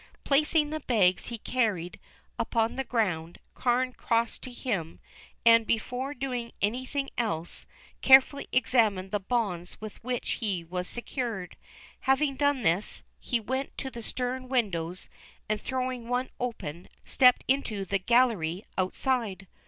Placing 0.23 0.71
the 0.71 0.79
bags 0.79 1.27
he 1.27 1.37
carried 1.37 1.99
upon 2.39 2.75
the 2.75 2.83
ground, 2.83 3.37
Carne 3.53 3.93
crossed 3.93 4.41
to 4.41 4.51
him, 4.51 4.99
and, 5.45 5.67
before 5.67 6.15
doing 6.15 6.53
anything 6.59 7.11
else, 7.19 7.67
carefully 8.01 8.47
examined 8.51 9.11
the 9.11 9.19
bonds 9.19 9.79
with 9.79 10.03
which 10.03 10.31
he 10.41 10.63
was 10.63 10.87
secured. 10.87 11.55
Having 11.99 12.37
done 12.37 12.63
this, 12.63 13.03
he 13.19 13.39
went 13.39 13.77
to 13.77 13.91
the 13.91 14.01
stern 14.01 14.49
windows, 14.49 15.07
and, 15.47 15.61
throwing 15.61 16.07
one 16.07 16.31
open, 16.39 16.87
stepped 17.05 17.43
into 17.47 17.85
the 17.85 17.99
gallery 17.99 18.65
outside. 18.79 19.45